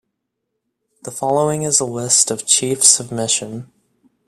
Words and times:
The 1.03 1.11
following 1.11 1.61
is 1.61 1.79
a 1.79 1.85
list 1.85 2.31
of 2.31 2.47
chiefs 2.47 2.99
of 2.99 3.11
mission. 3.11 3.71